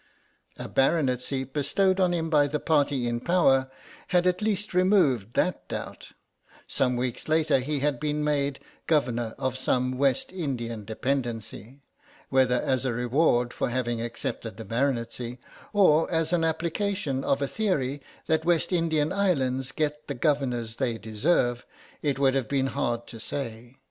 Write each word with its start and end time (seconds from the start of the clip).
A 0.57 0.67
baronetcy 0.67 1.43
bestowed 1.43 1.99
on 1.99 2.11
him 2.11 2.31
by 2.31 2.47
the 2.47 2.59
Party 2.59 3.05
in 3.07 3.19
power 3.19 3.69
had 4.07 4.25
at 4.25 4.41
least 4.41 4.73
removed 4.73 5.35
that 5.35 5.67
doubt; 5.67 6.13
some 6.65 6.95
weeks 6.95 7.27
later 7.27 7.59
he 7.59 7.81
had 7.81 7.99
been 7.99 8.23
made 8.23 8.57
Governor 8.87 9.35
of 9.37 9.59
some 9.59 9.91
West 9.99 10.31
Indian 10.33 10.85
dependency, 10.85 11.81
whether 12.29 12.59
as 12.63 12.83
a 12.83 12.93
reward 12.93 13.53
for 13.53 13.69
having 13.69 14.01
accepted 14.01 14.57
the 14.57 14.65
baronetcy, 14.65 15.37
or 15.71 16.09
as 16.11 16.33
an 16.33 16.43
application 16.43 17.23
of 17.23 17.39
a 17.39 17.47
theory 17.47 18.01
that 18.25 18.43
West 18.43 18.73
Indian 18.73 19.11
islands 19.13 19.71
get 19.71 20.07
the 20.07 20.15
Governors 20.15 20.77
they 20.77 20.97
deserve, 20.97 21.63
it 22.01 22.17
would 22.17 22.33
have 22.33 22.47
been 22.47 22.65
hard 22.73 23.05
to 23.05 23.19
say. 23.19 23.77